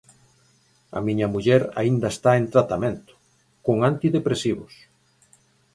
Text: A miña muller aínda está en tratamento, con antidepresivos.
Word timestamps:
A 0.97 0.99
miña 1.05 1.27
muller 1.33 1.61
aínda 1.79 2.07
está 2.15 2.31
en 2.41 2.45
tratamento, 2.55 3.13
con 3.65 3.75
antidepresivos. 3.89 4.73